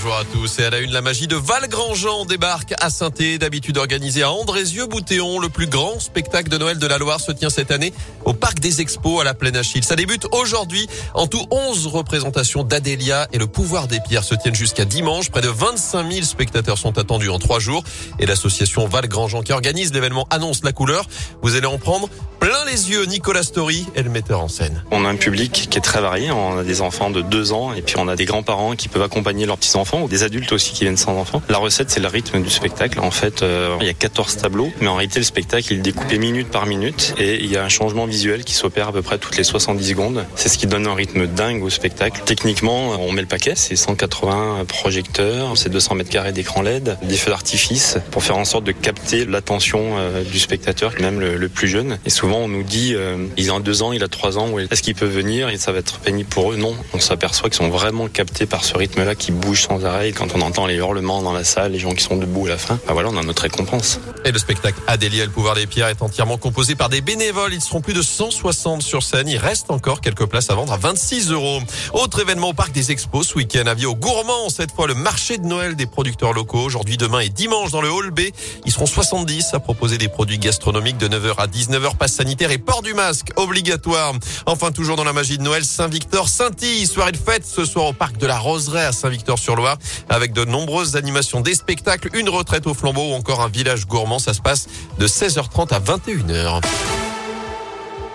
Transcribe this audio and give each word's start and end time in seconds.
bonjour 0.00 0.16
à 0.16 0.24
tous. 0.24 0.60
Et 0.60 0.64
à 0.64 0.70
la 0.70 0.78
une, 0.78 0.92
la 0.92 1.00
magie 1.00 1.26
de 1.26 1.34
Valgrandjean 1.34 2.24
débarque 2.24 2.72
à 2.78 2.88
saint 2.88 3.10
d'habitude 3.40 3.78
organisé 3.78 4.22
à 4.22 4.30
Andrézieux-Boutéon. 4.30 5.40
Le 5.40 5.48
plus 5.48 5.66
grand 5.66 5.98
spectacle 5.98 6.48
de 6.48 6.56
Noël 6.56 6.78
de 6.78 6.86
la 6.86 6.98
Loire 6.98 7.20
se 7.20 7.32
tient 7.32 7.50
cette 7.50 7.72
année 7.72 7.92
au 8.24 8.32
Parc 8.32 8.60
des 8.60 8.80
Expos 8.80 9.20
à 9.20 9.24
la 9.24 9.34
Plaine 9.34 9.56
Achille. 9.56 9.82
Ça 9.82 9.96
débute 9.96 10.28
aujourd'hui. 10.30 10.86
En 11.14 11.26
tout, 11.26 11.44
11 11.50 11.88
représentations 11.88 12.62
d'Adélia 12.62 13.26
et 13.32 13.38
le 13.38 13.48
pouvoir 13.48 13.88
des 13.88 13.98
pierres 13.98 14.22
se 14.22 14.36
tiennent 14.36 14.54
jusqu'à 14.54 14.84
dimanche. 14.84 15.30
Près 15.30 15.40
de 15.40 15.48
25 15.48 16.12
000 16.12 16.24
spectateurs 16.24 16.78
sont 16.78 16.96
attendus 16.96 17.30
en 17.30 17.40
trois 17.40 17.58
jours. 17.58 17.82
Et 18.20 18.26
l'association 18.26 18.86
Valgrandjean 18.86 19.42
qui 19.42 19.52
organise 19.52 19.92
l'événement 19.92 20.28
annonce 20.30 20.62
la 20.62 20.72
couleur. 20.72 21.06
Vous 21.42 21.56
allez 21.56 21.66
en 21.66 21.78
prendre 21.78 22.08
plein 22.38 22.64
les 22.66 22.90
yeux. 22.90 23.04
Nicolas 23.06 23.42
Story 23.42 23.86
est 23.96 24.02
le 24.02 24.10
metteur 24.10 24.42
en 24.42 24.48
scène. 24.48 24.84
On 24.92 25.04
a 25.04 25.08
un 25.08 25.16
public 25.16 25.66
qui 25.70 25.78
est 25.78 25.82
très 25.82 26.00
varié. 26.00 26.30
On 26.30 26.58
a 26.58 26.62
des 26.62 26.82
enfants 26.82 27.10
de 27.10 27.20
2 27.20 27.52
ans 27.52 27.72
et 27.72 27.82
puis 27.82 27.96
on 27.98 28.06
a 28.06 28.14
des 28.14 28.26
grands-parents 28.26 28.76
qui 28.76 28.88
peuvent 28.88 29.02
accompagner 29.02 29.46
leurs 29.46 29.58
petits-enfants 29.58 29.87
ou 29.96 30.08
des 30.08 30.22
adultes 30.22 30.52
aussi 30.52 30.72
qui 30.72 30.84
viennent 30.84 30.96
sans 30.96 31.18
enfants. 31.18 31.42
La 31.48 31.58
recette, 31.58 31.90
c'est 31.90 32.00
le 32.00 32.08
rythme 32.08 32.42
du 32.42 32.50
spectacle. 32.50 33.00
En 33.00 33.10
fait, 33.10 33.42
euh, 33.42 33.76
il 33.80 33.86
y 33.86 33.90
a 33.90 33.94
14 33.94 34.36
tableaux, 34.36 34.70
mais 34.80 34.88
en 34.88 34.94
réalité, 34.94 35.18
le 35.18 35.24
spectacle, 35.24 35.72
il 35.72 35.78
est 35.78 35.82
découpé 35.82 36.18
minute 36.18 36.48
par 36.48 36.66
minute 36.66 37.14
et 37.18 37.42
il 37.42 37.50
y 37.50 37.56
a 37.56 37.64
un 37.64 37.68
changement 37.68 38.06
visuel 38.06 38.44
qui 38.44 38.54
s'opère 38.54 38.88
à 38.88 38.92
peu 38.92 39.02
près 39.02 39.18
toutes 39.18 39.36
les 39.36 39.44
70 39.44 39.88
secondes. 39.88 40.26
C'est 40.34 40.48
ce 40.48 40.58
qui 40.58 40.66
donne 40.66 40.86
un 40.86 40.94
rythme 40.94 41.26
dingue 41.26 41.62
au 41.62 41.70
spectacle. 41.70 42.22
Techniquement, 42.24 42.90
on 43.00 43.12
met 43.12 43.22
le 43.22 43.26
paquet, 43.26 43.54
c'est 43.54 43.76
180 43.76 44.64
projecteurs, 44.66 45.56
c'est 45.56 45.70
200 45.70 45.94
mètres 45.94 46.10
carrés 46.10 46.32
d'écran 46.32 46.62
LED, 46.62 46.98
des 47.02 47.16
feux 47.16 47.30
d'artifice 47.30 47.98
pour 48.10 48.22
faire 48.22 48.36
en 48.36 48.44
sorte 48.44 48.64
de 48.64 48.72
capter 48.72 49.24
l'attention 49.24 49.96
euh, 49.98 50.24
du 50.24 50.38
spectateur, 50.38 50.92
même 51.00 51.20
le, 51.20 51.48
plus 51.48 51.68
jeune. 51.68 51.98
Et 52.04 52.10
souvent, 52.10 52.38
on 52.38 52.48
nous 52.48 52.62
dit, 52.62 52.94
euh, 52.94 53.26
il 53.36 53.50
a 53.50 53.58
deux 53.60 53.82
ans, 53.82 53.92
il 53.92 54.02
a 54.02 54.08
trois 54.08 54.38
ans, 54.38 54.58
est-ce 54.58 54.82
qu'il 54.82 54.94
peut 54.94 55.06
venir? 55.06 55.48
Et 55.48 55.56
ça 55.56 55.72
va 55.72 55.78
être 55.78 55.98
pénible 55.98 56.28
pour 56.28 56.52
eux? 56.52 56.56
Non, 56.56 56.74
on 56.92 57.00
s'aperçoit 57.00 57.48
qu'ils 57.48 57.58
sont 57.58 57.70
vraiment 57.70 58.08
captés 58.08 58.46
par 58.46 58.64
ce 58.64 58.76
rythme-là 58.76 59.14
qui 59.14 59.32
bouge 59.32 59.62
sans 59.62 59.77
arrêt. 59.84 60.12
quand 60.12 60.34
on 60.34 60.40
entend 60.40 60.66
les 60.66 60.76
hurlements 60.76 61.22
dans 61.22 61.32
la 61.32 61.44
salle, 61.44 61.72
les 61.72 61.78
gens 61.78 61.92
qui 61.92 62.02
sont 62.02 62.16
debout 62.16 62.46
à 62.46 62.50
la 62.50 62.58
fin, 62.58 62.78
bah 62.86 62.92
voilà, 62.92 63.08
on 63.10 63.16
a 63.16 63.22
notre 63.22 63.42
récompense. 63.42 64.00
Et 64.24 64.32
le 64.32 64.38
spectacle 64.38 64.80
Adélia, 64.86 65.24
le 65.24 65.30
pouvoir 65.30 65.54
des 65.54 65.66
pierres, 65.66 65.88
est 65.88 66.02
entièrement 66.02 66.38
composé 66.38 66.74
par 66.74 66.88
des 66.88 67.00
bénévoles. 67.00 67.54
Ils 67.54 67.60
seront 67.60 67.80
plus 67.80 67.94
de 67.94 68.02
160 68.02 68.82
sur 68.82 69.02
scène. 69.02 69.28
Il 69.28 69.36
reste 69.36 69.70
encore 69.70 70.00
quelques 70.00 70.26
places 70.26 70.50
à 70.50 70.54
vendre 70.54 70.72
à 70.72 70.76
26 70.76 71.30
euros. 71.30 71.60
Autre 71.92 72.20
événement 72.20 72.48
au 72.48 72.52
parc 72.52 72.72
des 72.72 72.90
expos 72.90 73.28
ce 73.28 73.34
week-end. 73.34 73.66
Avis 73.66 73.86
aux 73.86 73.94
gourmands. 73.94 74.48
Cette 74.48 74.72
fois, 74.72 74.86
le 74.86 74.94
marché 74.94 75.38
de 75.38 75.46
Noël 75.46 75.76
des 75.76 75.86
producteurs 75.86 76.32
locaux. 76.32 76.62
Aujourd'hui, 76.62 76.96
demain 76.96 77.20
et 77.20 77.28
dimanche 77.28 77.70
dans 77.70 77.82
le 77.82 77.90
hall 77.90 78.10
B. 78.10 78.20
Ils 78.64 78.72
seront 78.72 78.86
70 78.86 79.50
à 79.52 79.60
proposer 79.60 79.98
des 79.98 80.08
produits 80.08 80.38
gastronomiques 80.38 80.98
de 80.98 81.08
9h 81.08 81.36
à 81.38 81.46
19h. 81.46 81.96
Passe 81.96 82.14
sanitaire 82.14 82.50
et 82.50 82.58
port 82.58 82.82
du 82.82 82.94
masque 82.94 83.32
obligatoire. 83.36 84.14
Enfin, 84.46 84.72
toujours 84.72 84.96
dans 84.96 85.04
la 85.04 85.12
magie 85.12 85.38
de 85.38 85.42
Noël, 85.42 85.64
Saint-Victor, 85.64 86.28
Saint-Yves. 86.28 86.88
Soirée 86.88 87.12
de 87.12 87.18
fête 87.18 87.46
ce 87.46 87.64
soir 87.64 87.86
au 87.86 87.92
parc 87.92 88.16
de 88.16 88.26
la 88.26 88.38
Roseraie 88.38 88.84
à 88.84 88.92
Saint-Victor-sur-Loire 88.92 89.67
avec 90.08 90.32
de 90.32 90.44
nombreuses 90.44 90.96
animations, 90.96 91.40
des 91.40 91.54
spectacles, 91.54 92.10
une 92.14 92.28
retraite 92.28 92.66
au 92.66 92.74
flambeau 92.74 93.10
ou 93.10 93.14
encore 93.14 93.42
un 93.42 93.48
village 93.48 93.86
gourmand. 93.86 94.18
Ça 94.18 94.34
se 94.34 94.40
passe 94.40 94.68
de 94.98 95.06
16h30 95.06 95.74
à 95.74 95.80
21h. 95.80 97.07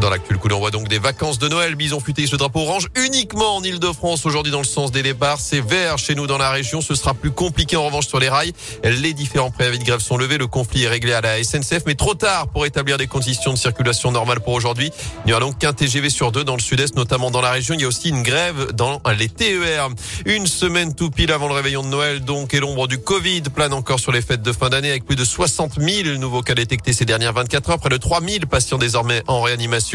Dans 0.00 0.08
l'actuel 0.08 0.38
coup 0.38 0.48
d'envoi 0.48 0.70
donc 0.70 0.88
des 0.88 0.98
vacances 0.98 1.38
de 1.38 1.46
Noël, 1.46 1.74
Bison 1.74 2.00
futé 2.00 2.26
ce 2.26 2.34
drapeau 2.34 2.60
orange 2.60 2.88
uniquement 3.04 3.56
en 3.56 3.62
Ile-de-France. 3.62 4.24
Aujourd'hui 4.24 4.50
dans 4.50 4.60
le 4.60 4.64
sens 4.64 4.92
des 4.92 5.02
départs, 5.02 5.38
c'est 5.38 5.60
vert 5.60 5.98
chez 5.98 6.14
nous 6.14 6.26
dans 6.26 6.38
la 6.38 6.50
région. 6.50 6.80
Ce 6.80 6.94
sera 6.94 7.12
plus 7.12 7.30
compliqué 7.30 7.76
en 7.76 7.84
revanche 7.84 8.06
sur 8.06 8.18
les 8.18 8.30
rails. 8.30 8.54
Les 8.82 9.12
différents 9.12 9.50
préavis 9.50 9.78
de 9.78 9.84
grève 9.84 10.00
sont 10.00 10.16
levés. 10.16 10.38
Le 10.38 10.46
conflit 10.46 10.84
est 10.84 10.88
réglé 10.88 11.12
à 11.12 11.20
la 11.20 11.44
SNCF, 11.44 11.82
mais 11.86 11.96
trop 11.96 12.14
tard 12.14 12.48
pour 12.48 12.64
établir 12.64 12.96
des 12.96 13.08
conditions 13.08 13.52
de 13.52 13.58
circulation 13.58 14.10
normales 14.10 14.40
pour 14.40 14.54
aujourd'hui. 14.54 14.90
Il 15.24 15.26
n'y 15.26 15.32
aura 15.32 15.40
donc 15.42 15.58
qu'un 15.58 15.74
TGV 15.74 16.08
sur 16.08 16.32
deux 16.32 16.44
dans 16.44 16.56
le 16.56 16.62
sud-est, 16.62 16.96
notamment 16.96 17.30
dans 17.30 17.42
la 17.42 17.50
région. 17.50 17.74
Il 17.74 17.82
y 17.82 17.84
a 17.84 17.88
aussi 17.88 18.08
une 18.08 18.22
grève 18.22 18.72
dans 18.72 19.02
les 19.18 19.28
TER. 19.28 19.90
Une 20.24 20.46
semaine 20.46 20.94
tout 20.94 21.10
pile 21.10 21.30
avant 21.30 21.46
le 21.46 21.54
réveillon 21.54 21.82
de 21.82 21.88
Noël 21.88 22.24
donc 22.24 22.54
et 22.54 22.60
l'ombre 22.60 22.88
du 22.88 22.96
Covid 22.96 23.42
plane 23.54 23.74
encore 23.74 24.00
sur 24.00 24.12
les 24.12 24.22
fêtes 24.22 24.42
de 24.42 24.52
fin 24.52 24.70
d'année 24.70 24.88
avec 24.88 25.04
plus 25.04 25.16
de 25.16 25.24
60 25.24 25.78
000 25.78 26.16
nouveaux 26.16 26.40
cas 26.40 26.54
détectés 26.54 26.94
ces 26.94 27.04
dernières 27.04 27.34
24 27.34 27.68
heures. 27.68 27.78
Près 27.78 27.90
de 27.90 27.98
3 27.98 28.22
000 28.22 28.46
patients 28.48 28.78
désormais 28.78 29.22
en 29.26 29.42
réanimation. 29.42 29.89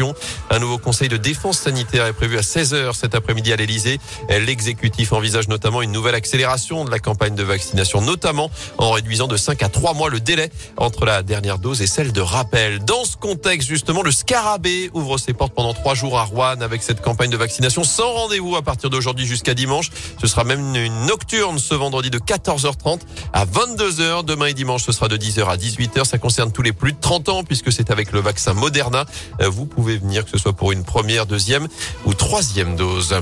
Un 0.50 0.58
nouveau 0.58 0.78
conseil 0.78 1.08
de 1.08 1.16
défense 1.16 1.58
sanitaire 1.58 2.06
est 2.06 2.12
prévu 2.12 2.36
à 2.36 2.42
16h 2.42 2.94
cet 2.94 3.14
après-midi 3.14 3.52
à 3.52 3.56
l'Elysée. 3.56 3.98
L'exécutif 4.28 5.12
envisage 5.12 5.48
notamment 5.48 5.80
une 5.80 5.92
nouvelle 5.92 6.14
accélération 6.14 6.84
de 6.84 6.90
la 6.90 6.98
campagne 6.98 7.34
de 7.34 7.42
vaccination, 7.42 8.02
notamment 8.02 8.50
en 8.76 8.90
réduisant 8.90 9.26
de 9.26 9.36
5 9.36 9.62
à 9.62 9.68
3 9.68 9.94
mois 9.94 10.10
le 10.10 10.20
délai 10.20 10.50
entre 10.76 11.06
la 11.06 11.22
dernière 11.22 11.58
dose 11.58 11.80
et 11.80 11.86
celle 11.86 12.12
de 12.12 12.20
rappel. 12.20 12.84
Dans 12.84 13.04
ce 13.04 13.16
contexte, 13.16 13.68
justement, 13.68 14.02
le 14.02 14.10
Scarabée 14.10 14.90
ouvre 14.92 15.16
ses 15.16 15.32
portes 15.32 15.54
pendant 15.54 15.72
trois 15.72 15.94
jours 15.94 16.18
à 16.18 16.24
Rouen 16.24 16.60
avec 16.60 16.82
cette 16.82 17.00
campagne 17.00 17.30
de 17.30 17.36
vaccination 17.36 17.82
sans 17.82 18.12
rendez-vous 18.12 18.56
à 18.56 18.62
partir 18.62 18.90
d'aujourd'hui 18.90 19.26
jusqu'à 19.26 19.54
dimanche. 19.54 19.90
Ce 20.20 20.26
sera 20.26 20.44
même 20.44 20.74
une 20.76 21.06
nocturne 21.06 21.58
ce 21.58 21.74
vendredi 21.74 22.10
de 22.10 22.18
14h30 22.18 23.00
à 23.32 23.46
22h. 23.46 24.24
Demain 24.24 24.46
et 24.46 24.54
dimanche, 24.54 24.84
ce 24.84 24.92
sera 24.92 25.08
de 25.08 25.16
10h 25.16 25.46
à 25.46 25.56
18h. 25.56 26.04
Ça 26.04 26.18
concerne 26.18 26.52
tous 26.52 26.62
les 26.62 26.72
plus 26.72 26.92
de 26.92 27.00
30 27.00 27.28
ans 27.30 27.44
puisque 27.44 27.72
c'est 27.72 27.90
avec 27.90 28.12
le 28.12 28.20
vaccin 28.20 28.52
Moderna. 28.52 29.06
Vous 29.40 29.64
pouvez 29.64 29.85
venir, 29.94 30.24
que 30.24 30.30
ce 30.30 30.38
soit 30.38 30.52
pour 30.52 30.72
une 30.72 30.82
première, 30.82 31.26
deuxième 31.26 31.68
ou 32.04 32.14
troisième 32.14 32.74
dose. 32.74 33.14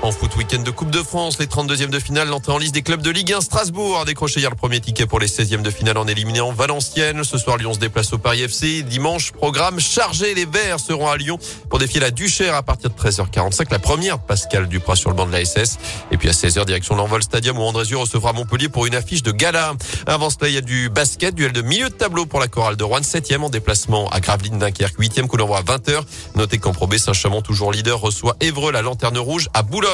En 0.00 0.12
foot 0.12 0.36
week-end 0.36 0.62
de 0.62 0.70
Coupe 0.70 0.90
de 0.90 1.02
France, 1.02 1.40
les 1.40 1.46
32e 1.46 1.88
de 1.88 1.98
finale, 1.98 2.28
l'entrée 2.28 2.52
en 2.52 2.58
liste 2.58 2.72
des 2.72 2.82
clubs 2.82 3.02
de 3.02 3.10
Ligue 3.10 3.32
1 3.32 3.40
Strasbourg 3.40 3.98
a 3.98 4.04
décroché 4.04 4.38
hier 4.38 4.48
le 4.48 4.54
premier 4.54 4.78
ticket 4.78 5.06
pour 5.06 5.18
les 5.18 5.26
16e 5.26 5.60
de 5.60 5.70
finale 5.70 5.98
en 5.98 6.06
éliminant 6.06 6.52
Valenciennes. 6.52 7.24
Ce 7.24 7.36
soir, 7.36 7.56
Lyon 7.56 7.74
se 7.74 7.80
déplace 7.80 8.12
au 8.12 8.18
Paris 8.18 8.42
FC. 8.42 8.84
Dimanche, 8.84 9.32
programme 9.32 9.80
chargé. 9.80 10.34
Les 10.34 10.44
Verts 10.44 10.78
seront 10.78 11.08
à 11.08 11.16
Lyon 11.16 11.36
pour 11.68 11.80
défier 11.80 11.98
la 11.98 12.12
Duchère 12.12 12.54
à 12.54 12.62
partir 12.62 12.90
de 12.90 12.94
13h45. 12.94 13.66
La 13.72 13.80
première, 13.80 14.20
Pascal 14.20 14.68
Duprat 14.68 14.94
sur 14.94 15.10
le 15.10 15.16
banc 15.16 15.26
de 15.26 15.32
la 15.32 15.44
SS. 15.44 15.78
Et 16.12 16.16
puis 16.16 16.28
à 16.28 16.32
16h, 16.32 16.64
direction 16.64 16.94
l'Envol 16.94 17.24
Stadium 17.24 17.58
où 17.58 17.62
Andrézieux 17.62 17.98
recevra 17.98 18.32
Montpellier 18.32 18.68
pour 18.68 18.86
une 18.86 18.94
affiche 18.94 19.24
de 19.24 19.32
gala. 19.32 19.72
Avant 20.06 20.30
cela, 20.30 20.48
il 20.48 20.54
y 20.54 20.58
a 20.58 20.62
du 20.62 20.90
basket, 20.90 21.34
duel 21.34 21.52
de 21.52 21.62
milieu 21.62 21.88
de 21.88 21.94
tableau 21.94 22.24
pour 22.24 22.38
la 22.38 22.46
chorale 22.46 22.76
de 22.76 22.84
Rouen, 22.84 23.00
7e 23.00 23.40
en 23.40 23.50
déplacement 23.50 24.08
à 24.10 24.20
Gravelines 24.20 24.60
Dunkerque, 24.60 24.96
8e 24.96 25.26
coup 25.26 25.36
d'envoi 25.36 25.58
à 25.58 25.62
20h. 25.62 26.02
Notez 26.36 26.58
qu'en 26.58 26.72
Pro 26.72 26.88
Saint-Chamond, 26.96 27.42
toujours 27.42 27.72
leader, 27.72 28.00
reçoit 28.00 28.36
Évreux, 28.40 28.70
la 28.70 28.82
lanterne 28.82 29.18
rouge 29.18 29.48
à 29.54 29.62
Boulogne. 29.62 29.87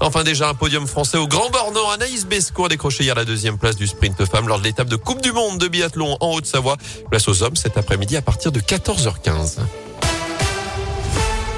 Enfin 0.00 0.24
déjà 0.24 0.48
un 0.48 0.54
podium 0.54 0.86
français 0.86 1.18
au 1.18 1.26
Grand 1.26 1.50
Bornand. 1.50 1.90
Anaïs 1.90 2.26
Besco 2.26 2.64
a 2.64 2.68
décroché 2.68 3.04
hier 3.04 3.14
la 3.14 3.24
deuxième 3.24 3.58
place 3.58 3.76
du 3.76 3.86
sprint 3.86 4.24
femme 4.24 4.48
lors 4.48 4.58
de 4.58 4.64
l'étape 4.64 4.88
de 4.88 4.96
Coupe 4.96 5.22
du 5.22 5.32
Monde 5.32 5.58
de 5.58 5.68
biathlon 5.68 6.16
en 6.20 6.34
Haute-Savoie. 6.34 6.76
Place 7.10 7.28
aux 7.28 7.42
hommes 7.42 7.56
cet 7.56 7.76
après-midi 7.76 8.16
à 8.16 8.22
partir 8.22 8.52
de 8.52 8.60
14h15. 8.60 9.58